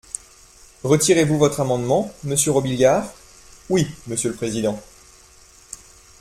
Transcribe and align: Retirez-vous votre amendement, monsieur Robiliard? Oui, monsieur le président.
Retirez-vous 0.83 1.37
votre 1.37 1.59
amendement, 1.59 2.11
monsieur 2.23 2.49
Robiliard? 2.53 3.07
Oui, 3.69 3.85
monsieur 4.07 4.31
le 4.31 4.35
président. 4.35 4.81